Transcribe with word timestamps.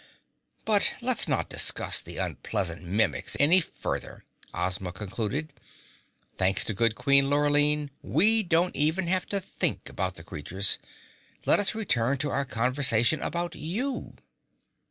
But 0.65 0.93
let's 0.99 1.27
not 1.27 1.47
discuss 1.47 2.01
the 2.01 2.17
unpleasant 2.17 2.81
Mimics 2.81 3.37
any 3.39 3.61
further," 3.61 4.23
Ozma 4.51 4.91
concluded. 4.91 5.53
"Thanks 6.37 6.65
to 6.65 6.73
good 6.73 6.95
Queen 6.95 7.29
Lurline 7.29 7.91
we 8.01 8.41
don't 8.41 8.75
even 8.75 9.05
have 9.05 9.27
to 9.27 9.39
think 9.39 9.89
about 9.89 10.15
the 10.15 10.23
creatures. 10.23 10.79
Let 11.45 11.59
us 11.59 11.75
return 11.75 12.17
to 12.17 12.31
our 12.31 12.45
conversation 12.45 13.21
about 13.21 13.53
you." 13.53 14.15